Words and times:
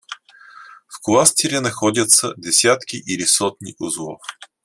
В 0.87 0.99
кластере 0.99 1.59
находятся 1.59 2.33
десятки 2.35 2.95
или 2.95 3.23
сотни 3.23 3.75
узлов 3.77 4.19